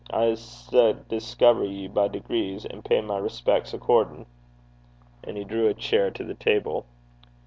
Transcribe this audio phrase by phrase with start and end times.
[0.09, 0.67] I s'
[1.09, 4.25] discover ye by degrees, and pay my respecks accordin'.'
[5.23, 6.87] And he drew a chair to the table.